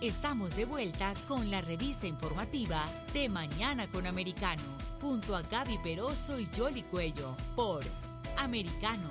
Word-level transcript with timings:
Estamos 0.00 0.56
de 0.56 0.64
vuelta 0.64 1.12
con 1.28 1.50
la 1.50 1.60
revista 1.60 2.06
informativa 2.06 2.86
de 3.12 3.28
Mañana 3.28 3.86
con 3.86 4.06
Americano, 4.06 4.62
junto 4.98 5.36
a 5.36 5.42
Gaby 5.42 5.76
Peroso 5.82 6.40
y 6.40 6.48
Jolly 6.56 6.84
Cuello, 6.84 7.36
por 7.54 7.84
Americano. 8.38 9.06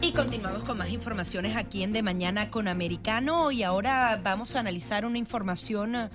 Y 0.00 0.12
continuamos 0.12 0.62
con 0.62 0.78
más 0.78 0.90
informaciones 0.90 1.56
aquí 1.56 1.82
en 1.82 1.92
De 1.92 2.04
Mañana 2.04 2.52
con 2.52 2.68
Americano 2.68 3.50
y 3.50 3.64
ahora 3.64 4.20
vamos 4.22 4.54
a 4.54 4.60
analizar 4.60 5.04
una 5.04 5.18
información 5.18 6.08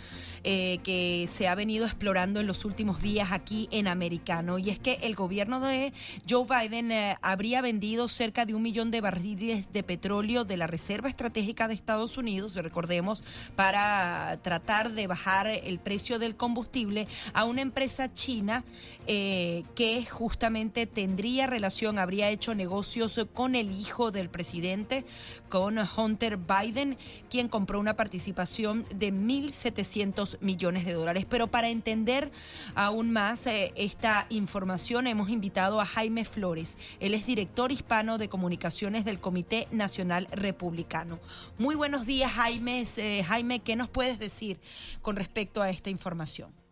eh, 0.45 0.79
que 0.83 1.27
se 1.29 1.47
ha 1.47 1.55
venido 1.55 1.85
explorando 1.85 2.39
en 2.39 2.47
los 2.47 2.65
últimos 2.65 3.01
días 3.01 3.31
aquí 3.31 3.69
en 3.71 3.87
Americano. 3.87 4.57
Y 4.57 4.69
es 4.69 4.79
que 4.79 4.99
el 5.03 5.15
gobierno 5.15 5.61
de 5.61 5.93
Joe 6.29 6.45
Biden 6.45 6.91
eh, 6.91 7.15
habría 7.21 7.61
vendido 7.61 8.07
cerca 8.07 8.45
de 8.45 8.53
un 8.53 8.61
millón 8.61 8.91
de 8.91 8.99
barriles 9.01 9.71
de 9.71 9.83
petróleo 9.83 10.43
de 10.43 10.57
la 10.57 10.67
Reserva 10.67 11.07
Estratégica 11.07 11.67
de 11.67 11.73
Estados 11.73 12.17
Unidos, 12.17 12.55
recordemos, 12.55 13.23
para 13.55 14.37
tratar 14.41 14.91
de 14.91 15.07
bajar 15.07 15.47
el 15.47 15.79
precio 15.79 16.19
del 16.19 16.35
combustible 16.35 17.07
a 17.33 17.45
una 17.45 17.61
empresa 17.61 18.13
china 18.13 18.65
eh, 19.07 19.63
que 19.75 20.05
justamente 20.05 20.87
tendría 20.87 21.47
relación, 21.47 21.99
habría 21.99 22.29
hecho 22.29 22.53
negocios 22.55 23.19
con 23.33 23.55
el 23.55 23.71
hijo 23.71 24.11
del 24.11 24.29
presidente, 24.29 25.05
con 25.49 25.77
Hunter 25.77 26.37
Biden, 26.37 26.97
quien 27.29 27.47
compró 27.47 27.79
una 27.79 27.95
participación 27.95 28.85
de 28.93 29.13
1.700 29.13 30.32
millones 30.41 30.85
de 30.85 30.93
dólares. 30.93 31.25
Pero 31.29 31.47
para 31.47 31.69
entender 31.69 32.31
aún 32.75 33.11
más 33.11 33.45
eh, 33.47 33.73
esta 33.75 34.25
información 34.29 35.07
hemos 35.07 35.29
invitado 35.29 35.79
a 35.79 35.85
Jaime 35.85 36.25
Flores. 36.25 36.77
Él 36.99 37.13
es 37.13 37.25
director 37.25 37.71
hispano 37.71 38.17
de 38.17 38.29
comunicaciones 38.29 39.05
del 39.05 39.19
Comité 39.19 39.67
Nacional 39.71 40.27
Republicano. 40.31 41.19
Muy 41.57 41.75
buenos 41.75 42.05
días, 42.05 42.31
Jaime. 42.31 42.85
Eh, 42.97 43.23
Jaime, 43.23 43.59
¿qué 43.59 43.75
nos 43.75 43.89
puedes 43.89 44.19
decir 44.19 44.59
con 45.01 45.15
respecto 45.15 45.61
a 45.61 45.69
esta 45.69 45.89
información? 45.89 46.62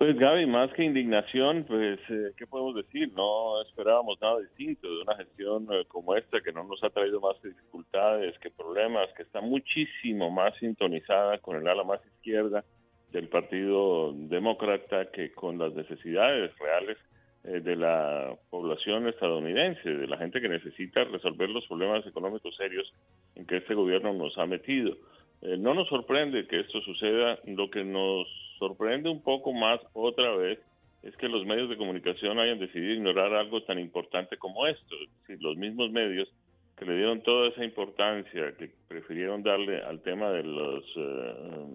Pues 0.00 0.16
Gaby, 0.16 0.46
más 0.46 0.72
que 0.72 0.82
indignación, 0.82 1.64
pues, 1.64 2.00
eh, 2.08 2.32
¿qué 2.38 2.46
podemos 2.46 2.74
decir? 2.74 3.12
No 3.12 3.60
esperábamos 3.60 4.18
nada 4.18 4.40
distinto 4.40 4.88
de 4.88 5.02
una 5.02 5.14
gestión 5.16 5.68
como 5.88 6.16
esta 6.16 6.40
que 6.40 6.54
no 6.54 6.64
nos 6.64 6.82
ha 6.82 6.88
traído 6.88 7.20
más 7.20 7.36
dificultades 7.42 8.38
que 8.38 8.48
problemas, 8.48 9.10
que 9.14 9.24
está 9.24 9.42
muchísimo 9.42 10.30
más 10.30 10.54
sintonizada 10.56 11.36
con 11.36 11.56
el 11.56 11.68
ala 11.68 11.84
más 11.84 12.00
izquierda 12.16 12.64
del 13.12 13.28
Partido 13.28 14.14
Demócrata 14.14 15.10
que 15.10 15.32
con 15.32 15.58
las 15.58 15.74
necesidades 15.74 16.58
reales 16.58 16.96
eh, 17.44 17.60
de 17.60 17.76
la 17.76 18.34
población 18.48 19.06
estadounidense, 19.06 19.86
de 19.86 20.06
la 20.06 20.16
gente 20.16 20.40
que 20.40 20.48
necesita 20.48 21.04
resolver 21.04 21.50
los 21.50 21.66
problemas 21.66 22.06
económicos 22.06 22.56
serios 22.56 22.90
en 23.34 23.44
que 23.44 23.58
este 23.58 23.74
gobierno 23.74 24.14
nos 24.14 24.38
ha 24.38 24.46
metido. 24.46 24.96
Eh, 25.42 25.58
no 25.58 25.74
nos 25.74 25.88
sorprende 25.88 26.46
que 26.46 26.60
esto 26.60 26.80
suceda, 26.80 27.38
lo 27.44 27.68
que 27.68 27.84
nos 27.84 28.49
sorprende 28.60 29.08
un 29.08 29.22
poco 29.22 29.52
más 29.52 29.80
otra 29.94 30.36
vez 30.36 30.60
es 31.02 31.16
que 31.16 31.28
los 31.28 31.46
medios 31.46 31.70
de 31.70 31.78
comunicación 31.78 32.38
hayan 32.38 32.58
decidido 32.58 32.92
ignorar 32.92 33.32
algo 33.32 33.62
tan 33.62 33.78
importante 33.78 34.36
como 34.36 34.66
esto. 34.66 34.94
Es 35.28 35.40
los 35.40 35.56
mismos 35.56 35.90
medios 35.90 36.28
que 36.76 36.84
le 36.84 36.96
dieron 36.96 37.22
toda 37.22 37.48
esa 37.48 37.64
importancia, 37.64 38.54
que 38.58 38.70
prefirieron 38.86 39.42
darle 39.42 39.82
al 39.82 40.02
tema 40.02 40.30
de 40.30 40.44
las 40.44 40.84
eh, 40.96 41.66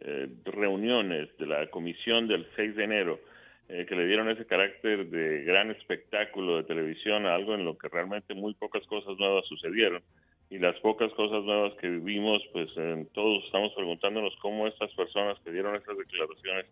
eh, 0.00 0.28
reuniones 0.46 1.28
de 1.36 1.46
la 1.46 1.66
comisión 1.68 2.26
del 2.26 2.46
6 2.56 2.74
de 2.74 2.84
enero, 2.84 3.20
que 3.68 3.94
le 3.94 4.06
dieron 4.06 4.30
ese 4.30 4.46
carácter 4.46 5.10
de 5.10 5.44
gran 5.44 5.70
espectáculo 5.70 6.56
de 6.56 6.64
televisión 6.64 7.26
algo 7.26 7.54
en 7.54 7.66
lo 7.66 7.76
que 7.76 7.88
realmente 7.88 8.32
muy 8.32 8.54
pocas 8.54 8.82
cosas 8.86 9.18
nuevas 9.18 9.44
sucedieron 9.44 10.02
y 10.50 10.58
las 10.58 10.78
pocas 10.80 11.12
cosas 11.12 11.44
nuevas 11.44 11.74
que 11.74 11.88
vivimos, 11.88 12.42
pues 12.52 12.70
todos 13.12 13.44
estamos 13.44 13.72
preguntándonos 13.74 14.34
cómo 14.40 14.66
estas 14.66 14.92
personas 14.94 15.38
que 15.40 15.52
dieron 15.52 15.76
estas 15.76 15.98
declaraciones 15.98 16.66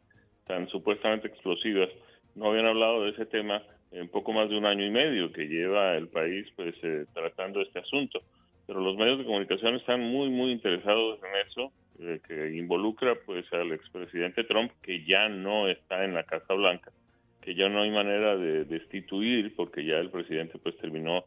tan 0.46 0.68
supuestamente 0.68 1.28
explosivas 1.28 1.90
no 2.34 2.50
habían 2.50 2.66
hablado 2.66 3.04
de 3.04 3.10
ese 3.10 3.26
tema 3.26 3.62
en 3.92 4.08
poco 4.08 4.32
más 4.32 4.48
de 4.48 4.56
un 4.56 4.66
año 4.66 4.84
y 4.84 4.90
medio 4.90 5.32
que 5.32 5.46
lleva 5.46 5.96
el 5.96 6.08
país 6.08 6.46
pues 6.56 6.74
eh, 6.82 7.06
tratando 7.12 7.60
este 7.60 7.80
asunto. 7.80 8.20
Pero 8.66 8.80
los 8.80 8.96
medios 8.96 9.18
de 9.18 9.24
comunicación 9.24 9.76
están 9.76 10.00
muy 10.00 10.28
muy 10.28 10.52
interesados 10.52 11.18
en 11.22 11.48
eso, 11.48 11.72
eh, 12.00 12.20
que 12.26 12.56
involucra 12.56 13.14
pues 13.24 13.50
al 13.52 13.72
expresidente 13.72 14.44
Trump 14.44 14.72
que 14.82 15.04
ya 15.04 15.28
no 15.28 15.68
está 15.68 16.04
en 16.04 16.14
la 16.14 16.24
Casa 16.24 16.54
Blanca, 16.54 16.92
que 17.40 17.54
ya 17.54 17.68
no 17.68 17.82
hay 17.82 17.90
manera 17.90 18.36
de 18.36 18.64
destituir 18.64 19.54
porque 19.54 19.84
ya 19.84 19.98
el 19.98 20.10
presidente 20.10 20.58
pues 20.58 20.76
terminó 20.78 21.24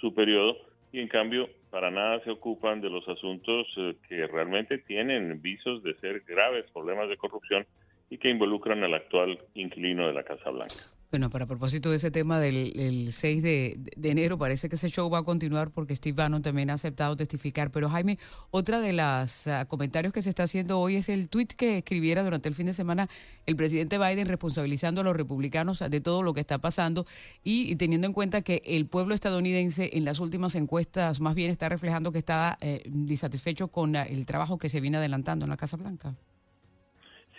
su 0.00 0.14
periodo 0.14 0.56
y 0.92 1.00
en 1.00 1.08
cambio 1.08 1.48
para 1.72 1.90
nada 1.90 2.20
se 2.22 2.30
ocupan 2.30 2.82
de 2.82 2.90
los 2.90 3.08
asuntos 3.08 3.66
eh, 3.78 3.96
que 4.06 4.26
realmente 4.26 4.76
tienen 4.76 5.40
visos 5.40 5.82
de 5.82 5.94
ser 5.94 6.20
graves 6.20 6.66
problemas 6.70 7.08
de 7.08 7.16
corrupción 7.16 7.66
y 8.10 8.18
que 8.18 8.28
involucran 8.28 8.84
al 8.84 8.92
actual 8.92 9.38
inquilino 9.54 10.06
de 10.06 10.12
la 10.12 10.22
Casa 10.22 10.50
Blanca. 10.50 10.74
Bueno, 11.12 11.28
para 11.28 11.44
propósito 11.44 11.90
de 11.90 11.96
ese 11.96 12.10
tema 12.10 12.40
del 12.40 13.08
6 13.10 13.42
de, 13.42 13.78
enero, 14.02 14.38
parece 14.38 14.70
que 14.70 14.76
ese 14.76 14.88
show 14.88 15.10
va 15.10 15.18
a 15.18 15.22
continuar 15.24 15.70
porque 15.70 15.94
Steve 15.94 16.14
Bannon 16.14 16.40
también 16.40 16.70
ha 16.70 16.72
aceptado 16.72 17.18
testificar. 17.18 17.70
Pero 17.70 17.90
Jaime, 17.90 18.18
otra 18.50 18.80
de 18.80 18.94
los 18.94 19.46
ah, 19.46 19.66
comentarios 19.66 20.14
que 20.14 20.22
se 20.22 20.30
está 20.30 20.44
haciendo 20.44 20.80
hoy 20.80 20.96
es 20.96 21.10
el 21.10 21.28
tuit 21.28 21.52
que 21.52 21.76
escribiera 21.76 22.24
durante 22.24 22.48
el 22.48 22.54
fin 22.54 22.64
de 22.64 22.72
semana 22.72 23.10
el 23.44 23.56
presidente 23.56 23.98
Biden 23.98 24.26
responsabilizando 24.26 25.02
a 25.02 25.04
los 25.04 25.14
republicanos 25.14 25.80
de 25.80 26.00
todo 26.00 26.22
lo 26.22 26.32
que 26.32 26.40
está 26.40 26.56
pasando 26.56 27.04
y, 27.44 27.76
teniendo 27.76 28.06
en 28.06 28.14
cuenta 28.14 28.40
que 28.40 28.62
el 28.64 28.86
pueblo 28.86 29.14
estadounidense 29.14 29.90
en 29.92 30.06
las 30.06 30.18
últimas 30.18 30.54
encuestas 30.54 31.20
más 31.20 31.34
bien 31.34 31.50
está 31.50 31.68
reflejando 31.68 32.10
que 32.10 32.20
está 32.20 32.56
eh, 32.62 32.84
insatisfecho 32.86 33.68
con 33.68 33.96
ah, 33.96 34.04
el 34.04 34.24
trabajo 34.24 34.56
que 34.56 34.70
se 34.70 34.80
viene 34.80 34.96
adelantando 34.96 35.44
en 35.44 35.50
la 35.50 35.58
Casa 35.58 35.76
Blanca. 35.76 36.14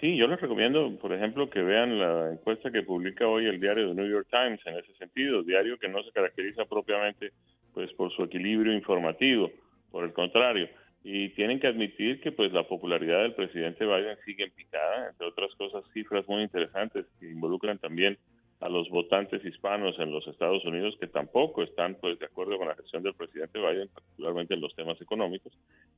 Sí, 0.03 0.17
yo 0.17 0.27
les 0.27 0.41
recomiendo, 0.41 0.99
por 0.99 1.13
ejemplo, 1.13 1.49
que 1.49 1.61
vean 1.61 1.97
la 1.97 2.33
encuesta 2.33 2.69
que 2.69 2.83
publica 2.83 3.25
hoy 3.25 3.45
el 3.45 3.61
diario 3.61 3.87
The 3.87 3.95
New 3.95 4.11
York 4.11 4.27
Times 4.29 4.59
en 4.65 4.77
ese 4.77 4.93
sentido, 4.95 5.43
diario 5.43 5.79
que 5.79 5.87
no 5.87 6.03
se 6.03 6.11
caracteriza 6.11 6.65
propiamente 6.65 7.31
pues 7.73 7.89
por 7.93 8.11
su 8.11 8.23
equilibrio 8.23 8.73
informativo, 8.73 9.49
por 9.91 10.03
el 10.03 10.11
contrario, 10.11 10.67
y 11.05 11.29
tienen 11.29 11.57
que 11.61 11.67
admitir 11.67 12.19
que 12.19 12.33
pues 12.33 12.51
la 12.51 12.67
popularidad 12.67 13.21
del 13.21 13.33
presidente 13.33 13.85
Biden 13.85 14.17
sigue 14.25 14.43
en 14.43 14.51
picada, 14.51 15.07
entre 15.07 15.25
otras 15.25 15.55
cosas 15.55 15.85
cifras 15.93 16.27
muy 16.27 16.43
interesantes 16.43 17.05
que 17.17 17.31
involucran 17.31 17.79
también 17.79 18.17
a 18.59 18.67
los 18.67 18.89
votantes 18.89 19.43
hispanos 19.45 19.97
en 19.99 20.11
los 20.11 20.27
Estados 20.27 20.65
Unidos 20.65 20.95
que 20.99 21.07
tampoco 21.07 21.63
están 21.63 21.95
pues 21.95 22.19
de 22.19 22.25
acuerdo 22.25 22.57
con 22.57 22.67
la 22.67 22.75
gestión 22.75 23.03
del 23.03 23.13
presidente 23.13 23.57
Biden, 23.57 23.87
particularmente 23.87 24.53
en 24.53 24.59
los 24.59 24.75
temas 24.75 24.99
económicos, 25.01 25.53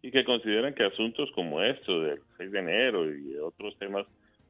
y 0.05 0.11
que 0.11 0.23
consideran 0.23 0.75
que 0.75 0.83
asuntos 0.83 1.31
como 1.31 1.63
esto 1.63 2.01
del 2.01 2.19
6 2.37 2.51
de 2.51 2.59
enero 2.59 3.11
y 3.11 3.37
otros 3.37 3.75
temas 3.79 4.05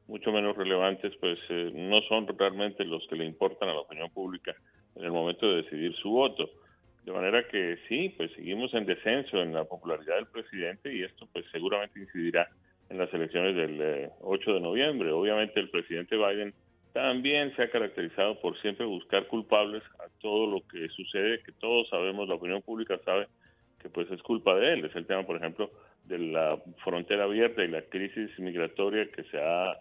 mucho 0.06 0.30
menos 0.30 0.54
relevantes 0.54 1.16
pues 1.18 1.38
eh, 1.48 1.70
no 1.72 2.02
son 2.02 2.28
realmente 2.28 2.84
los 2.84 3.06
que 3.08 3.16
le 3.16 3.24
importan 3.24 3.70
a 3.70 3.72
la 3.72 3.80
opinión 3.80 4.10
pública 4.10 4.54
en 4.96 5.04
el 5.04 5.12
momento 5.12 5.48
de 5.48 5.62
decidir 5.62 5.96
su 5.96 6.10
voto. 6.10 6.50
De 7.06 7.12
manera 7.12 7.48
que 7.48 7.78
sí, 7.88 8.12
pues 8.18 8.32
seguimos 8.32 8.74
en 8.74 8.84
descenso 8.84 9.40
en 9.40 9.54
la 9.54 9.64
popularidad 9.64 10.16
del 10.16 10.26
presidente 10.26 10.94
y 10.94 11.04
esto 11.04 11.26
pues 11.32 11.46
seguramente 11.50 12.00
incidirá 12.00 12.50
en 12.90 12.98
las 12.98 13.12
elecciones 13.14 13.56
del 13.56 14.10
8 14.20 14.50
eh, 14.50 14.54
de 14.54 14.60
noviembre. 14.60 15.10
Obviamente 15.10 15.58
el 15.58 15.70
presidente 15.70 16.18
Biden 16.18 16.52
también 16.92 17.56
se 17.56 17.62
ha 17.62 17.70
caracterizado 17.70 18.38
por 18.42 18.60
siempre 18.60 18.84
buscar 18.84 19.26
culpables 19.28 19.82
a 20.00 20.20
todo 20.20 20.48
lo 20.48 20.60
que 20.68 20.86
sucede, 20.90 21.42
que 21.42 21.52
todos 21.52 21.88
sabemos, 21.88 22.28
la 22.28 22.34
opinión 22.34 22.60
pública 22.60 23.00
sabe 23.06 23.26
que 23.80 23.88
pues 23.88 24.10
es 24.10 24.22
culpa 24.22 24.54
de 24.54 24.74
él. 24.74 24.84
Es 24.84 24.96
el 24.96 25.06
tema, 25.06 25.24
por 25.24 25.36
ejemplo, 25.36 25.70
de 26.04 26.18
la 26.18 26.58
frontera 26.84 27.24
abierta 27.24 27.64
y 27.64 27.68
la 27.68 27.82
crisis 27.82 28.38
migratoria 28.38 29.10
que 29.10 29.24
se 29.24 29.38
ha 29.38 29.72
eh, 29.72 29.76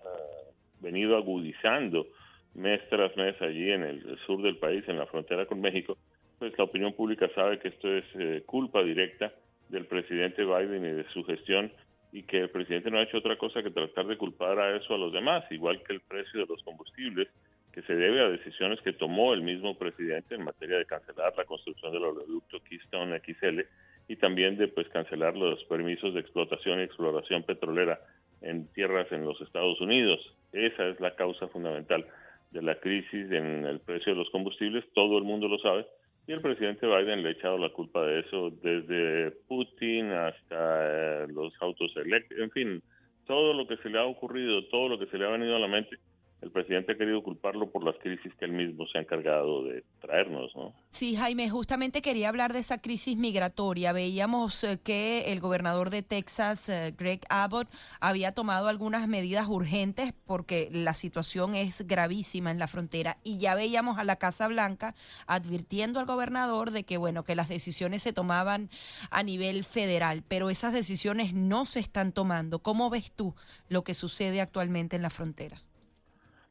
venido 0.79 1.17
agudizando 1.17 2.07
mes 2.55 2.81
tras 2.89 3.15
mes 3.17 3.39
allí 3.41 3.71
en 3.71 3.83
el 3.83 4.17
sur 4.25 4.41
del 4.41 4.57
país, 4.57 4.83
en 4.87 4.97
la 4.97 5.05
frontera 5.07 5.45
con 5.45 5.59
México, 5.59 5.97
pues 6.39 6.57
la 6.57 6.63
opinión 6.63 6.93
pública 6.93 7.29
sabe 7.35 7.59
que 7.59 7.69
esto 7.69 7.93
es 7.93 8.05
eh, 8.15 8.43
culpa 8.45 8.81
directa 8.83 9.33
del 9.69 9.85
presidente 9.85 10.43
Biden 10.43 10.85
y 10.85 10.91
de 10.91 11.05
su 11.09 11.23
gestión 11.23 11.71
y 12.11 12.23
que 12.23 12.41
el 12.41 12.49
presidente 12.49 12.89
no 12.89 12.99
ha 12.99 13.03
hecho 13.03 13.17
otra 13.17 13.37
cosa 13.37 13.61
que 13.61 13.71
tratar 13.71 14.07
de 14.07 14.17
culpar 14.17 14.57
a 14.59 14.77
eso 14.77 14.93
a 14.93 14.97
los 14.97 15.11
demás, 15.11 15.43
igual 15.51 15.83
que 15.83 15.93
el 15.93 16.01
precio 16.01 16.41
de 16.41 16.45
los 16.47 16.63
combustibles, 16.63 17.27
que 17.75 17.81
se 17.81 17.93
debe 17.93 18.21
a 18.21 18.29
decisiones 18.29 18.79
que 18.79 18.93
tomó 18.93 19.33
el 19.33 19.41
mismo 19.41 19.77
presidente 19.77 20.35
en 20.35 20.45
materia 20.45 20.77
de 20.77 20.85
cancelar 20.85 21.33
la 21.35 21.43
construcción 21.43 21.91
del 21.91 22.05
oleoducto 22.05 22.63
Keystone 22.63 23.19
XL 23.19 23.59
y 24.07 24.15
también 24.15 24.55
de 24.55 24.69
pues 24.69 24.87
cancelar 24.87 25.35
los 25.35 25.61
permisos 25.65 26.13
de 26.13 26.21
explotación 26.21 26.79
y 26.79 26.83
exploración 26.83 27.43
petrolera 27.43 27.99
en 28.41 28.67
tierras 28.71 29.11
en 29.11 29.25
los 29.25 29.41
Estados 29.41 29.81
Unidos. 29.81 30.21
Esa 30.53 30.87
es 30.87 31.01
la 31.01 31.15
causa 31.15 31.49
fundamental 31.49 32.07
de 32.51 32.61
la 32.61 32.79
crisis 32.79 33.29
en 33.29 33.65
el 33.65 33.81
precio 33.81 34.13
de 34.13 34.19
los 34.19 34.29
combustibles, 34.29 34.85
todo 34.93 35.17
el 35.17 35.25
mundo 35.25 35.49
lo 35.49 35.59
sabe, 35.59 35.85
y 36.27 36.31
el 36.31 36.39
presidente 36.39 36.87
Biden 36.87 37.23
le 37.23 37.29
ha 37.29 37.31
echado 37.33 37.57
la 37.57 37.73
culpa 37.73 38.05
de 38.05 38.21
eso 38.21 38.51
desde 38.63 39.31
Putin 39.49 40.11
hasta 40.11 41.23
eh, 41.23 41.27
los 41.27 41.51
autos 41.59 41.91
eléctricos, 41.97 42.41
en 42.41 42.51
fin, 42.51 42.83
todo 43.27 43.53
lo 43.53 43.67
que 43.67 43.75
se 43.77 43.89
le 43.89 43.99
ha 43.99 44.05
ocurrido, 44.05 44.63
todo 44.67 44.87
lo 44.87 44.97
que 44.97 45.07
se 45.07 45.17
le 45.17 45.25
ha 45.25 45.31
venido 45.31 45.57
a 45.57 45.59
la 45.59 45.67
mente, 45.67 45.97
el 46.45 46.51
presidente 46.51 46.91
ha 46.91 46.97
querido 46.97 47.23
culparlo 47.23 47.71
por 47.71 47.83
las 47.83 47.95
crisis 47.97 48.31
que 48.35 48.45
él 48.45 48.51
mismo 48.51 48.85
se 48.85 48.99
ha 48.99 49.01
encargado 49.01 49.63
de 49.63 49.83
traernos, 49.99 50.55
¿no? 50.55 50.73
Sí, 50.91 51.15
Jaime, 51.15 51.49
justamente 51.49 52.03
quería 52.03 52.29
hablar 52.29 52.53
de 52.53 52.59
esa 52.59 52.77
crisis 52.79 53.17
migratoria. 53.17 53.93
Veíamos 53.93 54.63
eh, 54.63 54.79
que 54.81 55.31
el 55.31 55.39
gobernador 55.39 55.89
de 55.89 56.03
Texas, 56.03 56.69
eh, 56.69 56.93
Greg 56.95 57.21
Abbott, 57.29 57.67
había 57.99 58.31
tomado 58.31 58.67
algunas 58.67 59.07
medidas 59.07 59.47
urgentes 59.47 60.13
porque 60.27 60.69
la 60.71 60.93
situación 60.93 61.55
es 61.55 61.87
gravísima 61.87 62.51
en 62.51 62.59
la 62.59 62.67
frontera 62.67 63.17
y 63.23 63.37
ya 63.37 63.55
veíamos 63.55 63.97
a 63.97 64.03
la 64.03 64.17
Casa 64.17 64.47
Blanca 64.47 64.93
advirtiendo 65.25 65.99
al 65.99 66.05
gobernador 66.05 66.69
de 66.69 66.83
que 66.83 66.97
bueno, 66.97 67.23
que 67.23 67.33
las 67.33 67.49
decisiones 67.49 68.03
se 68.03 68.13
tomaban 68.13 68.69
a 69.09 69.23
nivel 69.23 69.63
federal, 69.63 70.21
pero 70.27 70.51
esas 70.51 70.73
decisiones 70.73 71.33
no 71.33 71.65
se 71.65 71.79
están 71.79 72.11
tomando. 72.11 72.59
¿Cómo 72.59 72.91
ves 72.91 73.11
tú 73.11 73.33
lo 73.67 73.83
que 73.83 73.95
sucede 73.95 74.41
actualmente 74.41 74.95
en 74.95 75.01
la 75.01 75.09
frontera? 75.09 75.63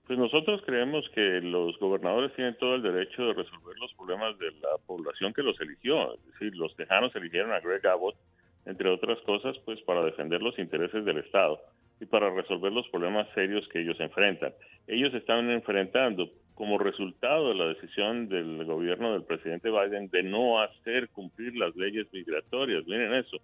Pues 0.07 0.19
nosotros 0.19 0.61
creemos 0.67 1.09
que 1.15 1.41
los 1.41 1.79
gobernadores 1.79 2.35
tienen 2.35 2.57
todo 2.59 2.75
el 2.75 2.83
derecho 2.83 3.23
de 3.23 3.33
resolver 3.33 3.75
los 3.79 3.95
problemas 3.95 4.39
de 4.39 4.51
la 4.61 4.77
población 4.87 5.33
que 5.33 5.43
los 5.43 5.59
eligió. 5.63 6.15
Es 6.15 6.25
decir, 6.27 6.55
los 6.57 6.77
tejanos 6.77 7.15
eligieron 7.17 7.53
a 7.53 7.61
Greg 7.61 7.87
Abbott, 7.87 8.17
entre 8.67 8.91
otras 8.91 9.19
cosas, 9.21 9.57
pues 9.65 9.81
para 9.83 10.05
defender 10.05 10.43
los 10.43 10.59
intereses 10.59 11.07
del 11.07 11.19
Estado 11.19 11.59
y 12.01 12.05
para 12.05 12.29
resolver 12.29 12.71
los 12.71 12.87
problemas 12.89 13.29
serios 13.35 13.67
que 13.69 13.81
ellos 13.81 13.99
enfrentan. 13.99 14.53
Ellos 14.87 15.15
están 15.15 15.51
enfrentando 15.51 16.29
como 16.55 16.77
resultado 16.77 17.49
de 17.49 17.55
la 17.55 17.69
decisión 17.69 18.29
del 18.29 18.63
gobierno 18.67 19.15
del 19.15 19.25
presidente 19.25 19.71
Biden 19.71 20.11
de 20.11 20.23
no 20.23 20.61
hacer 20.61 21.09
cumplir 21.09 21.57
las 21.57 21.75
leyes 21.77 22.13
migratorias. 22.13 22.87
Miren 22.87 23.15
eso. 23.15 23.39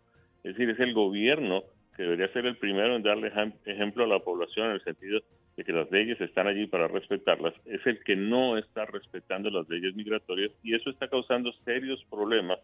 Es 0.44 0.56
decir, 0.56 0.68
es 0.68 0.80
el 0.80 0.92
gobierno 0.92 1.62
que 1.96 2.02
debería 2.02 2.32
ser 2.34 2.44
el 2.44 2.56
primero 2.58 2.96
en 2.96 3.02
darle 3.02 3.32
ejemplo 3.64 4.04
a 4.04 4.08
la 4.08 4.18
población 4.20 4.66
en 4.66 4.72
el 4.72 4.84
sentido 4.84 5.20
de 5.60 5.64
que 5.64 5.72
las 5.74 5.90
leyes 5.90 6.18
están 6.22 6.46
allí 6.46 6.66
para 6.66 6.88
respetarlas, 6.88 7.52
es 7.66 7.86
el 7.86 8.02
que 8.02 8.16
no 8.16 8.56
está 8.56 8.86
respetando 8.86 9.50
las 9.50 9.68
leyes 9.68 9.94
migratorias 9.94 10.50
y 10.62 10.74
eso 10.74 10.88
está 10.88 11.08
causando 11.08 11.52
serios 11.66 12.02
problemas 12.08 12.58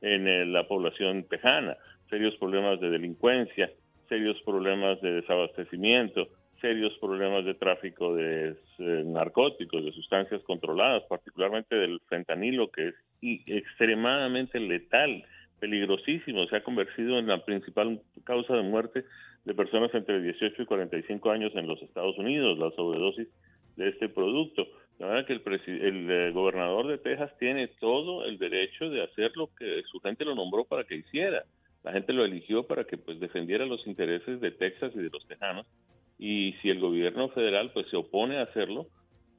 en 0.00 0.28
eh, 0.28 0.46
la 0.46 0.68
población 0.68 1.24
tejana, 1.24 1.76
serios 2.08 2.36
problemas 2.36 2.78
de 2.78 2.90
delincuencia, 2.90 3.68
serios 4.08 4.40
problemas 4.44 5.00
de 5.00 5.14
desabastecimiento, 5.14 6.28
serios 6.60 6.96
problemas 7.00 7.44
de 7.44 7.54
tráfico 7.54 8.14
de 8.14 8.50
eh, 8.78 9.02
narcóticos, 9.04 9.84
de 9.84 9.90
sustancias 9.90 10.40
controladas, 10.44 11.02
particularmente 11.08 11.74
del 11.74 12.00
fentanilo, 12.08 12.70
que 12.70 12.88
es 12.88 12.94
extremadamente 13.22 14.60
letal, 14.60 15.24
peligrosísimo, 15.60 16.46
se 16.46 16.56
ha 16.56 16.62
convertido 16.62 17.18
en 17.18 17.26
la 17.26 17.44
principal 17.44 18.00
causa 18.24 18.54
de 18.54 18.62
muerte 18.62 19.04
de 19.44 19.54
personas 19.54 19.94
entre 19.94 20.20
18 20.20 20.62
y 20.62 20.66
45 20.66 21.30
años 21.30 21.52
en 21.54 21.66
los 21.66 21.80
Estados 21.82 22.18
Unidos, 22.18 22.58
la 22.58 22.70
sobredosis 22.72 23.28
de 23.76 23.88
este 23.88 24.08
producto. 24.08 24.66
La 24.98 25.08
verdad 25.08 25.26
que 25.26 25.34
el, 25.34 25.80
el 25.82 26.10
eh, 26.10 26.30
gobernador 26.32 26.88
de 26.88 26.98
Texas 26.98 27.30
tiene 27.38 27.68
todo 27.68 28.24
el 28.24 28.38
derecho 28.38 28.88
de 28.90 29.02
hacer 29.02 29.32
lo 29.36 29.50
que 29.54 29.82
su 29.90 30.00
gente 30.00 30.24
lo 30.24 30.34
nombró 30.34 30.64
para 30.64 30.84
que 30.84 30.96
hiciera. 30.96 31.44
La 31.84 31.92
gente 31.92 32.12
lo 32.12 32.24
eligió 32.24 32.66
para 32.66 32.84
que 32.84 32.96
pues 32.96 33.20
defendiera 33.20 33.66
los 33.66 33.86
intereses 33.86 34.40
de 34.40 34.50
Texas 34.50 34.92
y 34.94 34.98
de 34.98 35.10
los 35.10 35.26
tejanos. 35.26 35.66
Y 36.18 36.54
si 36.62 36.70
el 36.70 36.80
gobierno 36.80 37.28
federal 37.28 37.70
pues 37.72 37.86
se 37.90 37.96
opone 37.96 38.38
a 38.38 38.42
hacerlo, 38.42 38.86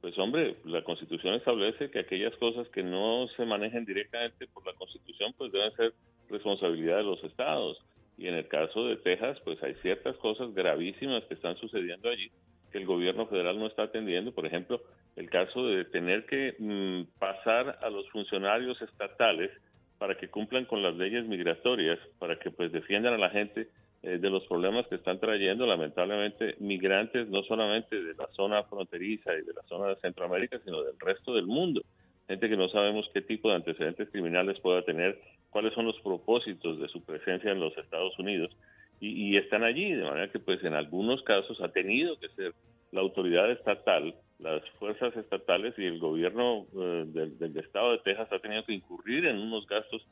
pues 0.00 0.18
hombre, 0.18 0.56
la 0.64 0.82
Constitución 0.82 1.34
establece 1.34 1.90
que 1.90 2.00
aquellas 2.00 2.34
cosas 2.36 2.68
que 2.68 2.82
no 2.82 3.26
se 3.36 3.44
manejen 3.44 3.84
directamente 3.84 4.46
por 4.46 4.66
la 4.66 4.72
Constitución 4.74 5.34
pues 5.36 5.52
deben 5.52 5.74
ser 5.76 5.92
responsabilidad 6.28 6.98
de 6.98 7.04
los 7.04 7.22
estados. 7.24 7.78
Y 8.16 8.26
en 8.26 8.34
el 8.34 8.48
caso 8.48 8.86
de 8.86 8.96
Texas, 8.96 9.38
pues 9.44 9.62
hay 9.62 9.74
ciertas 9.76 10.16
cosas 10.16 10.52
gravísimas 10.54 11.24
que 11.24 11.34
están 11.34 11.56
sucediendo 11.56 12.08
allí 12.08 12.30
que 12.70 12.78
el 12.78 12.86
gobierno 12.86 13.26
federal 13.26 13.58
no 13.58 13.66
está 13.66 13.84
atendiendo. 13.84 14.32
Por 14.32 14.46
ejemplo, 14.46 14.82
el 15.16 15.30
caso 15.30 15.66
de 15.66 15.84
tener 15.86 16.26
que 16.26 16.54
mm, 16.58 17.18
pasar 17.18 17.78
a 17.82 17.90
los 17.90 18.08
funcionarios 18.10 18.80
estatales 18.82 19.50
para 19.98 20.16
que 20.16 20.28
cumplan 20.28 20.64
con 20.64 20.82
las 20.82 20.94
leyes 20.94 21.24
migratorias, 21.26 21.98
para 22.18 22.38
que 22.38 22.50
pues 22.50 22.70
defiendan 22.70 23.14
a 23.14 23.18
la 23.18 23.30
gente 23.30 23.68
eh, 24.02 24.18
de 24.18 24.30
los 24.30 24.46
problemas 24.46 24.86
que 24.86 24.96
están 24.96 25.18
trayendo 25.18 25.66
lamentablemente 25.66 26.54
migrantes 26.60 27.28
no 27.28 27.42
solamente 27.42 28.02
de 28.02 28.14
la 28.14 28.28
zona 28.28 28.62
fronteriza 28.64 29.34
y 29.34 29.42
de 29.42 29.52
la 29.52 29.62
zona 29.62 29.88
de 29.88 29.96
Centroamérica, 29.96 30.60
sino 30.64 30.82
del 30.82 30.98
resto 30.98 31.34
del 31.34 31.46
mundo. 31.46 31.82
Gente 32.28 32.48
que 32.48 32.56
no 32.56 32.68
sabemos 32.68 33.10
qué 33.12 33.22
tipo 33.22 33.48
de 33.48 33.56
antecedentes 33.56 34.08
criminales 34.10 34.60
pueda 34.60 34.82
tener 34.82 35.18
cuáles 35.50 35.72
son 35.74 35.86
los 35.86 35.98
propósitos 36.00 36.78
de 36.78 36.88
su 36.88 37.02
presencia 37.02 37.50
en 37.50 37.60
los 37.60 37.76
Estados 37.78 38.18
Unidos 38.18 38.54
y, 39.00 39.36
están 39.36 39.62
allí, 39.62 39.92
de 39.92 40.02
manera 40.02 40.30
que 40.30 40.40
pues 40.40 40.62
en 40.64 40.74
algunos 40.74 41.22
casos 41.22 41.60
ha 41.60 41.68
tenido 41.68 42.18
que 42.18 42.28
ser 42.30 42.52
la 42.90 43.00
autoridad 43.00 43.50
estatal, 43.50 44.14
las 44.38 44.62
fuerzas 44.78 45.16
estatales 45.16 45.74
y 45.78 45.84
el 45.84 45.98
gobierno 46.00 46.66
eh, 46.76 47.04
del, 47.06 47.56
estado 47.58 47.92
de 47.92 47.98
Texas 47.98 48.28
ha 48.32 48.38
tenido 48.40 48.64
que 48.64 48.72
incurrir 48.72 49.26
en 49.26 49.38
unos 49.38 49.66
gastos 49.66 50.04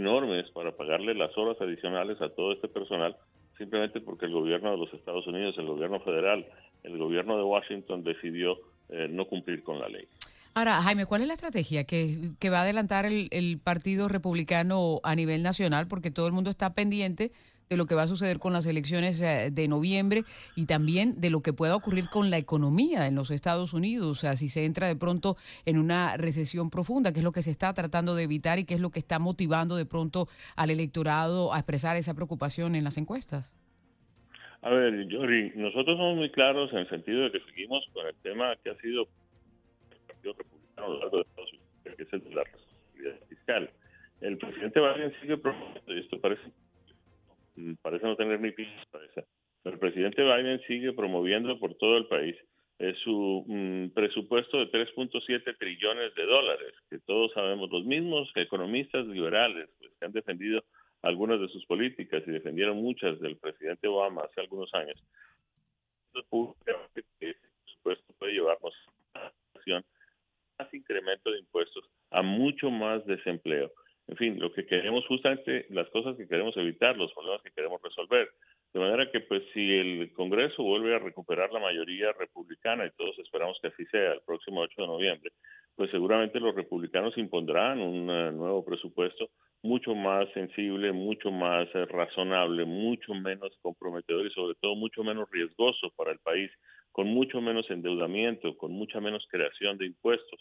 enormes 0.00 0.50
para 0.50 0.72
pagarle 0.72 1.14
las 1.14 1.36
horas 1.36 1.56
adicionales 1.60 2.20
a 2.20 2.30
todo 2.30 2.52
este 2.52 2.68
personal, 2.68 3.16
simplemente 3.58 4.00
porque 4.00 4.26
el 4.26 4.32
gobierno 4.32 4.70
de 4.70 4.78
los 4.78 4.92
Estados 4.94 5.26
Unidos, 5.26 5.54
el 5.58 5.66
gobierno 5.66 6.00
federal, 6.00 6.46
el 6.82 6.96
gobierno 6.96 7.36
de 7.36 7.42
Washington 7.44 8.02
decidió 8.02 8.58
eh, 8.88 9.08
no 9.10 9.26
cumplir 9.26 9.62
con 9.62 9.78
la 9.78 9.88
ley. 9.88 10.06
Ahora, 10.54 10.82
Jaime, 10.82 11.06
¿cuál 11.06 11.22
es 11.22 11.28
la 11.28 11.34
estrategia 11.34 11.84
que, 11.84 12.32
va 12.50 12.58
a 12.58 12.62
adelantar 12.62 13.06
el, 13.06 13.60
Partido 13.62 14.08
Republicano 14.08 15.00
a 15.04 15.14
nivel 15.14 15.42
nacional? 15.42 15.86
Porque 15.86 16.10
todo 16.10 16.26
el 16.26 16.32
mundo 16.32 16.50
está 16.50 16.74
pendiente 16.74 17.30
de 17.70 17.76
lo 17.76 17.86
que 17.86 17.94
va 17.94 18.02
a 18.02 18.08
suceder 18.08 18.40
con 18.40 18.52
las 18.52 18.66
elecciones 18.66 19.20
eh, 19.20 19.50
de 19.52 19.68
noviembre 19.68 20.24
y 20.56 20.66
también 20.66 21.20
de 21.20 21.30
lo 21.30 21.40
que 21.40 21.52
pueda 21.52 21.76
ocurrir 21.76 22.08
con 22.08 22.28
la 22.28 22.36
economía 22.36 23.06
en 23.06 23.14
los 23.14 23.30
Estados 23.30 23.72
Unidos, 23.72 24.08
o 24.08 24.20
sea, 24.20 24.34
si 24.34 24.48
se 24.48 24.64
entra 24.64 24.88
de 24.88 24.96
pronto 24.96 25.36
en 25.66 25.78
una 25.78 26.16
recesión 26.16 26.68
profunda, 26.68 27.12
que 27.12 27.20
es 27.20 27.24
lo 27.24 27.30
que 27.30 27.42
se 27.42 27.52
está 27.52 27.72
tratando 27.72 28.16
de 28.16 28.24
evitar 28.24 28.58
y 28.58 28.64
que 28.64 28.74
es 28.74 28.80
lo 28.80 28.90
que 28.90 28.98
está 28.98 29.20
motivando 29.20 29.76
de 29.76 29.86
pronto 29.86 30.26
al 30.56 30.70
electorado 30.70 31.54
a 31.54 31.58
expresar 31.58 31.96
esa 31.96 32.12
preocupación 32.12 32.74
en 32.74 32.82
las 32.82 32.98
encuestas. 32.98 33.56
A 34.62 34.70
ver, 34.70 35.06
Yori, 35.06 35.52
nosotros 35.54 35.96
somos 35.96 36.16
muy 36.16 36.30
claros 36.32 36.72
en 36.72 36.80
el 36.80 36.88
sentido 36.88 37.22
de 37.22 37.30
que 37.30 37.40
seguimos 37.50 37.84
con 37.92 38.04
el 38.04 38.16
tema 38.16 38.56
que 38.64 38.70
ha 38.70 38.76
sido 38.80 39.06
Republicano 40.24 40.86
a 40.86 40.88
lo 40.88 40.98
largo 40.98 41.16
de 41.18 41.22
Estados 41.22 41.52
Unidos, 41.52 41.96
que 41.96 42.02
es 42.02 42.12
el 42.12 42.24
de 42.24 42.34
la 42.34 42.42
responsabilidad 42.42 43.16
fiscal. 43.28 43.70
El 44.22 44.38
presidente 44.38 44.80
Biden 44.80 45.12
sigue 45.20 45.38
promoviendo, 45.38 45.94
y 45.94 46.00
esto 46.00 46.20
parece, 46.20 46.42
parece 47.90 48.06
no 48.06 48.16
tener 48.16 48.40
ni 48.40 48.52
pies 48.52 48.70
el 49.64 49.78
presidente 49.78 50.22
Biden 50.22 50.60
sigue 50.66 50.92
promoviendo 50.92 51.58
por 51.58 51.74
todo 51.74 51.98
el 51.98 52.06
país 52.06 52.36
eh, 52.78 52.94
su 53.04 53.44
mm, 53.46 53.88
presupuesto 53.90 54.58
de 54.58 54.70
3.7 54.70 55.58
trillones 55.58 56.14
de 56.14 56.24
dólares, 56.24 56.72
que 56.88 56.98
todos 57.00 57.32
sabemos, 57.32 57.68
los 57.70 57.84
mismos 57.84 58.30
economistas 58.36 59.06
liberales 59.06 59.68
pues, 59.78 59.92
que 59.98 60.06
han 60.06 60.12
defendido 60.12 60.64
algunas 61.02 61.40
de 61.40 61.48
sus 61.48 61.66
políticas 61.66 62.22
y 62.26 62.30
defendieron 62.30 62.78
muchas 62.78 63.20
del 63.20 63.36
presidente 63.36 63.88
Obama 63.88 64.22
hace 64.22 64.40
algunos 64.40 64.72
años. 64.72 64.96
Ese 66.14 67.36
presupuesto 67.64 68.14
puede 68.18 68.32
llevarnos 68.32 68.74
a 69.14 69.30
más 70.58 70.74
incremento 70.74 71.30
de 71.30 71.38
impuestos, 71.40 71.84
a 72.10 72.22
mucho 72.22 72.70
más 72.70 73.04
desempleo. 73.04 73.72
En 74.08 74.16
fin, 74.16 74.40
lo 74.40 74.52
que 74.52 74.66
queremos 74.66 75.06
justamente, 75.06 75.66
las 75.70 75.88
cosas 75.90 76.16
que 76.16 76.26
queremos 76.26 76.56
evitar, 76.56 76.96
los 76.96 77.12
problemas 77.12 77.42
que 77.42 77.52
queremos 77.52 77.80
resolver. 77.82 78.28
De 78.72 78.80
manera 78.80 79.10
que, 79.10 79.20
pues, 79.20 79.42
si 79.52 79.72
el 79.72 80.12
Congreso 80.12 80.62
vuelve 80.62 80.94
a 80.94 80.98
recuperar 80.98 81.52
la 81.52 81.60
mayoría 81.60 82.12
republicana, 82.12 82.86
y 82.86 82.90
todos 82.96 83.18
esperamos 83.18 83.58
que 83.60 83.68
así 83.68 83.84
sea 83.86 84.12
el 84.12 84.20
próximo 84.26 84.60
8 84.60 84.82
de 84.82 84.86
noviembre, 84.86 85.30
pues 85.76 85.90
seguramente 85.90 86.40
los 86.40 86.54
republicanos 86.54 87.16
impondrán 87.16 87.80
un 87.80 88.10
eh, 88.10 88.32
nuevo 88.32 88.64
presupuesto 88.64 89.30
mucho 89.62 89.94
más 89.94 90.28
sensible, 90.32 90.92
mucho 90.92 91.30
más 91.30 91.68
eh, 91.74 91.84
razonable, 91.86 92.64
mucho 92.64 93.14
menos 93.14 93.56
comprometedor 93.62 94.26
y 94.26 94.30
sobre 94.30 94.54
todo 94.56 94.74
mucho 94.74 95.02
menos 95.04 95.28
riesgoso 95.30 95.90
para 95.96 96.12
el 96.12 96.18
país, 96.18 96.50
con 96.92 97.08
mucho 97.08 97.40
menos 97.40 97.70
endeudamiento, 97.70 98.56
con 98.56 98.72
mucha 98.72 99.00
menos 99.00 99.26
creación 99.30 99.78
de 99.78 99.86
impuestos. 99.86 100.40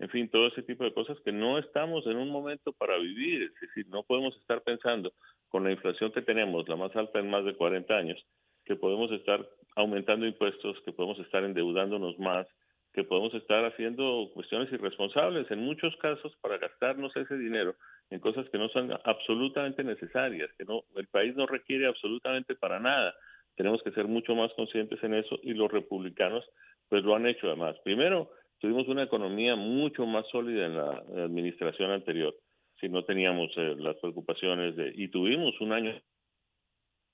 En 0.00 0.08
fin, 0.08 0.30
todo 0.30 0.46
ese 0.46 0.62
tipo 0.62 0.82
de 0.82 0.94
cosas 0.94 1.18
que 1.20 1.30
no 1.30 1.58
estamos 1.58 2.06
en 2.06 2.16
un 2.16 2.30
momento 2.30 2.72
para 2.72 2.96
vivir. 2.96 3.42
Es 3.42 3.60
decir, 3.60 3.86
no 3.88 4.02
podemos 4.02 4.34
estar 4.38 4.62
pensando 4.62 5.12
con 5.50 5.62
la 5.62 5.72
inflación 5.72 6.10
que 6.10 6.22
tenemos, 6.22 6.66
la 6.68 6.76
más 6.76 6.94
alta 6.96 7.18
en 7.18 7.28
más 7.28 7.44
de 7.44 7.54
40 7.54 7.94
años, 7.94 8.18
que 8.64 8.76
podemos 8.76 9.12
estar 9.12 9.46
aumentando 9.76 10.26
impuestos, 10.26 10.80
que 10.86 10.92
podemos 10.92 11.18
estar 11.18 11.44
endeudándonos 11.44 12.18
más, 12.18 12.46
que 12.94 13.04
podemos 13.04 13.34
estar 13.34 13.64
haciendo 13.66 14.30
cuestiones 14.32 14.72
irresponsables 14.72 15.50
en 15.50 15.60
muchos 15.60 15.94
casos 15.96 16.34
para 16.40 16.56
gastarnos 16.56 17.14
ese 17.14 17.36
dinero 17.36 17.76
en 18.08 18.20
cosas 18.20 18.48
que 18.48 18.58
no 18.58 18.70
son 18.70 18.90
absolutamente 19.04 19.84
necesarias, 19.84 20.50
que 20.56 20.64
el 20.96 21.06
país 21.08 21.36
no 21.36 21.46
requiere 21.46 21.86
absolutamente 21.86 22.54
para 22.54 22.80
nada. 22.80 23.14
Tenemos 23.54 23.82
que 23.82 23.92
ser 23.92 24.06
mucho 24.06 24.34
más 24.34 24.50
conscientes 24.54 25.02
en 25.04 25.14
eso 25.14 25.38
y 25.42 25.52
los 25.52 25.70
republicanos 25.70 26.44
pues 26.88 27.04
lo 27.04 27.14
han 27.14 27.26
hecho 27.26 27.46
además. 27.46 27.76
Primero, 27.84 28.32
tuvimos 28.60 28.86
una 28.88 29.02
economía 29.02 29.56
mucho 29.56 30.06
más 30.06 30.26
sólida 30.28 30.66
en 30.66 30.76
la 30.76 31.24
administración 31.24 31.90
anterior, 31.90 32.34
si 32.78 32.88
no 32.88 33.04
teníamos 33.04 33.50
eh, 33.56 33.74
las 33.78 33.96
preocupaciones 33.96 34.76
de 34.76 34.92
y 34.94 35.08
tuvimos 35.08 35.60
un 35.60 35.72
año 35.72 35.98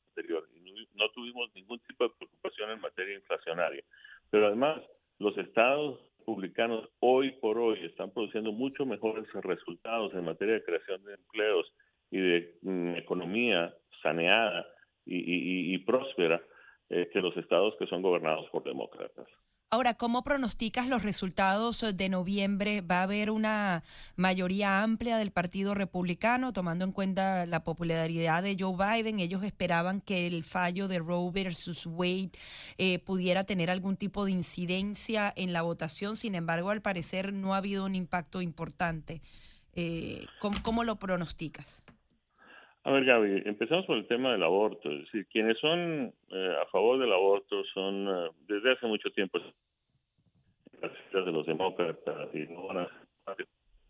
anterior 0.09 0.47
y 0.55 0.89
no 0.95 1.09
tuvimos 1.11 1.51
ningún 1.55 1.79
tipo 1.81 2.05
de 2.05 2.11
preocupación 2.19 2.71
en 2.71 2.81
materia 2.81 3.15
inflacionaria. 3.15 3.83
Pero 4.31 4.49
además 4.49 4.83
los 5.19 5.37
estados 5.39 6.01
republicanos 6.19 6.89
hoy 7.01 7.31
por 7.41 7.59
hoy 7.59 7.79
están 7.85 8.11
produciendo 8.11 8.53
mucho 8.53 8.85
mejores 8.85 9.33
resultados 9.33 10.13
en 10.15 10.25
materia 10.25 10.55
de 10.55 10.65
creación 10.65 11.05
de 11.05 11.15
empleos 11.15 11.73
y 12.11 12.19
de 12.19 12.59
mm, 12.63 12.97
economía 12.97 13.75
saneada 14.03 14.67
y, 15.09 15.79
próspera 15.79 16.43
eh, 16.91 17.09
que 17.13 17.21
los 17.21 17.37
estados 17.37 17.77
que 17.79 17.87
son 17.87 18.03
gobernados 18.03 18.49
por 18.51 18.65
demócratas. 18.65 19.29
Ahora, 19.69 19.95
¿cómo 19.95 20.23
pronosticas 20.23 20.87
los 20.87 21.03
resultados 21.03 21.85
de 21.93 22.09
noviembre? 22.09 22.83
¿Va 22.83 23.01
a 23.01 23.03
haber 23.03 23.31
una 23.33 23.83
mayoría 24.15 24.83
amplia 24.85 25.19
del 25.19 25.33
Partido 25.33 25.75
Republicano, 25.75 26.53
tomando 26.53 26.85
en 26.85 26.93
cuenta 26.93 27.47
la 27.47 27.65
popularidad 27.65 28.45
de 28.45 28.57
Joe 28.59 28.77
Biden? 28.77 29.19
Ellos 29.19 29.43
esperaban 29.43 30.01
que 30.01 30.29
el 30.29 30.45
fallo 30.45 30.87
de 30.87 31.01
Roe 31.01 31.33
versus 31.33 31.85
Wade 31.85 32.31
eh, 32.79 33.01
pudiera 33.01 33.43
tener 33.43 33.69
algún 33.69 33.97
tipo 33.97 34.25
de 34.25 34.31
incidencia 34.31 35.33
en 35.35 35.53
la 35.53 35.63
votación. 35.63 36.17
Sin 36.17 36.37
embargo, 36.37 36.71
al 36.71 36.81
parecer 36.81 37.33
no 37.33 37.53
ha 37.53 37.59
habido 37.59 37.87
un 37.87 37.97
impacto 37.97 38.43
importante. 38.43 39.21
Eh, 39.73 40.27
¿cómo, 40.63 40.85
lo 40.85 40.97
pronosticas? 40.97 41.83
A 42.87 42.93
ver, 42.93 43.05
Gaby, 43.05 43.43
empezamos 43.47 43.85
por 43.85 43.97
el 43.97 44.07
tema 44.07 44.31
del 44.31 44.45
aborto. 44.45 44.89
Es 44.93 45.07
decir, 45.07 45.27
quienes 45.27 45.59
son 45.59 46.15
eh, 46.31 46.57
a 46.63 46.67
favor 46.67 47.01
del 47.01 47.13
aborto 47.13 47.65
son 47.75 48.07
eh, 48.07 48.31
desde 48.47 48.75
hace 48.75 48.87
mucho 48.87 49.11
tiempo 49.11 49.41
las 50.81 51.25
de 51.25 51.33
los 51.33 51.45
demócratas 51.47 52.33
y 52.33 52.47
no 52.47 52.69
van 52.69 52.79
a 52.79 52.89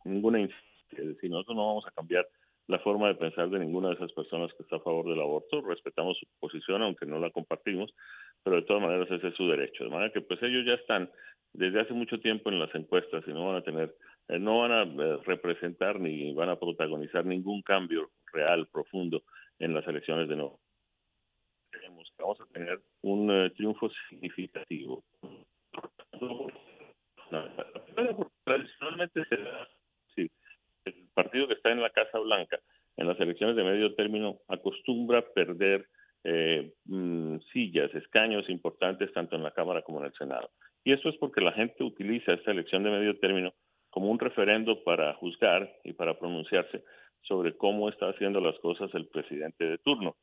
ninguna 0.04 0.40
Es 0.40 0.48
decir, 0.96 1.28
nosotros 1.28 1.56
no 1.56 1.66
vamos 1.66 1.86
a 1.86 1.90
cambiar 1.90 2.26
la 2.68 2.78
forma 2.78 3.08
de 3.08 3.16
pensar 3.16 3.50
de 3.50 3.58
ninguna 3.58 3.88
de 3.88 3.96
esas 3.96 4.12
personas 4.12 4.50
que 4.54 4.62
está 4.62 4.76
a 4.76 4.80
favor 4.80 5.04
del 5.10 5.20
aborto. 5.20 5.60
Respetamos 5.60 6.16
su 6.16 6.24
posición, 6.40 6.80
aunque 6.80 7.04
no 7.04 7.18
la 7.18 7.28
compartimos, 7.28 7.92
pero 8.42 8.56
de 8.56 8.62
todas 8.62 8.82
maneras 8.82 9.10
ese 9.10 9.28
es 9.28 9.34
su 9.34 9.46
derecho. 9.46 9.84
De 9.84 9.90
manera 9.90 10.10
que 10.10 10.22
pues 10.22 10.42
ellos 10.42 10.64
ya 10.64 10.72
están 10.72 11.10
desde 11.52 11.82
hace 11.82 11.92
mucho 11.92 12.18
tiempo 12.18 12.48
en 12.48 12.58
las 12.58 12.74
encuestas 12.74 13.24
y 13.26 13.30
no 13.34 13.46
van 13.46 13.56
a 13.56 13.62
tener 13.62 13.94
eh, 14.28 14.38
no 14.38 14.60
van 14.60 14.72
a 14.72 14.84
eh, 14.84 15.18
representar 15.26 16.00
ni 16.00 16.32
van 16.32 16.48
a 16.48 16.56
protagonizar 16.56 17.26
ningún 17.26 17.60
cambio 17.60 18.10
real, 18.36 18.68
profundo 18.68 19.22
en 19.58 19.74
las 19.74 19.86
elecciones 19.86 20.28
de 20.28 20.36
nuevo. 20.36 20.60
Creemos 21.70 22.12
que 22.16 22.22
vamos 22.22 22.40
a 22.40 22.46
tener 22.52 22.80
un 23.02 23.30
eh, 23.30 23.50
triunfo 23.50 23.90
significativo. 24.08 25.04
Tradicionalmente 28.44 29.22
sí, 30.14 30.30
el 30.84 31.08
partido 31.14 31.48
que 31.48 31.54
está 31.54 31.72
en 31.72 31.82
la 31.82 31.90
Casa 31.90 32.18
Blanca 32.18 32.58
en 32.96 33.08
las 33.08 33.18
elecciones 33.20 33.56
de 33.56 33.64
medio 33.64 33.94
término 33.94 34.38
acostumbra 34.48 35.22
perder 35.34 35.88
mm, 36.86 37.38
sillas, 37.52 37.94
escaños 37.94 38.48
importantes 38.48 39.12
tanto 39.12 39.36
en 39.36 39.42
la 39.42 39.50
Cámara 39.50 39.82
como 39.82 40.00
en 40.00 40.06
el 40.06 40.14
Senado. 40.14 40.50
Y 40.84 40.92
eso 40.92 41.08
es 41.08 41.16
porque 41.16 41.40
la 41.40 41.52
gente 41.52 41.82
utiliza 41.82 42.32
esta 42.32 42.52
elección 42.52 42.84
de 42.84 42.90
medio 42.90 43.18
término 43.18 43.52
como 43.90 44.10
un 44.10 44.18
referendo 44.18 44.84
para 44.84 45.14
juzgar 45.14 45.72
y 45.82 45.92
para 45.94 46.18
pronunciarse 46.18 46.84
sobre 47.26 47.56
cómo 47.56 47.88
está 47.88 48.08
haciendo 48.08 48.40
las 48.40 48.58
cosas 48.60 48.90
el 48.94 49.08
presidente 49.08 49.64
de 49.64 49.78
turno. 49.78 50.16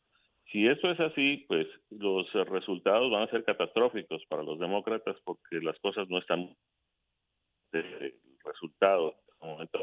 Si 0.52 0.68
eso 0.68 0.92
es 0.92 1.00
así, 1.00 1.46
pues 1.48 1.68
los 1.90 2.32
resultados 2.50 3.12
van 3.12 3.24
a 3.24 3.32
ser 3.32 3.44
catastróficos 3.44 4.24
para 4.28 4.44
los 4.44 4.60
demócratas 4.60 5.16
porque 5.24 5.60
las 5.62 5.78
cosas 5.80 6.10
no 6.10 6.20
están 6.20 6.56
el 7.72 8.14
resultado 8.46 9.16
en 9.42 9.50
momento 9.50 9.80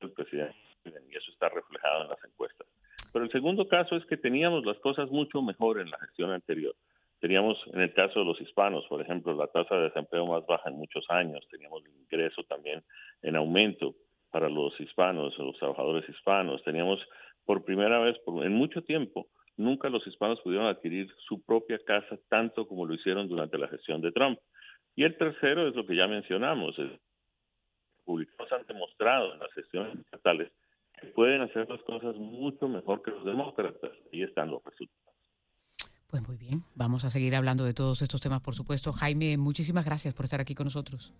el 0.00 0.12
presidente 0.12 0.56
y 0.84 1.16
eso 1.16 1.30
está 1.30 1.48
reflejado 1.48 2.02
en 2.02 2.08
las 2.08 2.24
encuestas. 2.24 2.66
Pero 3.12 3.24
el 3.24 3.30
segundo 3.30 3.68
caso 3.68 3.96
es 3.96 4.04
que 4.06 4.16
teníamos 4.16 4.64
las 4.64 4.78
cosas 4.78 5.10
mucho 5.10 5.42
mejor 5.42 5.80
en 5.80 5.90
la 5.90 5.98
gestión 5.98 6.30
anterior. 6.30 6.74
Teníamos, 7.18 7.58
en 7.74 7.82
el 7.82 7.92
caso 7.92 8.20
de 8.20 8.24
los 8.24 8.40
hispanos, 8.40 8.86
por 8.88 9.02
ejemplo, 9.02 9.34
la 9.34 9.46
tasa 9.48 9.74
de 9.74 9.82
desempleo 9.84 10.26
más 10.26 10.46
baja 10.46 10.70
en 10.70 10.76
muchos 10.76 11.04
años, 11.10 11.46
teníamos 11.50 11.82
ingreso 11.86 12.42
también 12.44 12.82
en 13.20 13.36
aumento 13.36 13.94
para 14.30 14.48
los 14.48 14.78
hispanos, 14.80 15.36
los 15.38 15.56
trabajadores 15.58 16.08
hispanos, 16.08 16.62
teníamos 16.64 17.00
por 17.44 17.64
primera 17.64 17.98
vez 17.98 18.16
en 18.26 18.52
mucho 18.52 18.82
tiempo, 18.82 19.28
nunca 19.56 19.88
los 19.88 20.06
hispanos 20.06 20.40
pudieron 20.40 20.66
adquirir 20.66 21.08
su 21.26 21.42
propia 21.42 21.78
casa 21.84 22.18
tanto 22.28 22.66
como 22.66 22.86
lo 22.86 22.94
hicieron 22.94 23.28
durante 23.28 23.58
la 23.58 23.68
gestión 23.68 24.00
de 24.00 24.12
Trump. 24.12 24.38
Y 24.96 25.04
el 25.04 25.16
tercero 25.16 25.68
es 25.68 25.74
lo 25.74 25.86
que 25.86 25.96
ya 25.96 26.06
mencionamos, 26.06 26.76
los 26.78 26.90
republicanos 27.98 28.52
han 28.52 28.66
demostrado 28.66 29.34
en 29.34 29.40
las 29.40 29.52
gestiones 29.52 29.98
estatales 29.98 30.52
que 31.00 31.06
pueden 31.08 31.40
hacer 31.42 31.68
las 31.68 31.82
cosas 31.82 32.16
mucho 32.16 32.68
mejor 32.68 33.02
que 33.02 33.10
los 33.10 33.24
demócratas, 33.24 33.92
y 34.12 34.22
están 34.22 34.50
los 34.50 34.62
resultados. 34.64 35.00
Pues 36.08 36.26
muy 36.26 36.36
bien, 36.36 36.64
vamos 36.74 37.04
a 37.04 37.10
seguir 37.10 37.36
hablando 37.36 37.64
de 37.64 37.72
todos 37.72 38.02
estos 38.02 38.20
temas, 38.20 38.40
por 38.42 38.54
supuesto. 38.54 38.92
Jaime, 38.92 39.38
muchísimas 39.38 39.84
gracias 39.84 40.12
por 40.12 40.24
estar 40.24 40.40
aquí 40.40 40.54
con 40.56 40.64
nosotros. 40.64 41.14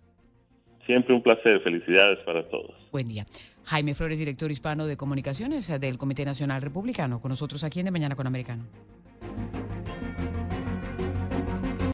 Siempre 0.85 1.13
un 1.13 1.21
placer, 1.21 1.61
felicidades 1.61 2.19
para 2.25 2.47
todos. 2.49 2.71
Buen 2.91 3.07
día. 3.07 3.25
Jaime 3.65 3.93
Flores, 3.93 4.17
director 4.19 4.51
hispano 4.51 4.85
de 4.85 4.97
comunicaciones 4.97 5.67
del 5.79 5.97
Comité 5.97 6.25
Nacional 6.25 6.61
Republicano, 6.61 7.19
con 7.19 7.29
nosotros 7.29 7.63
aquí 7.63 7.79
en 7.79 7.85
De 7.85 7.91
Mañana 7.91 8.15
con 8.15 8.27
Americano. 8.27 8.65